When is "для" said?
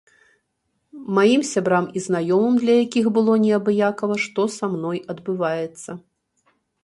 2.63-2.75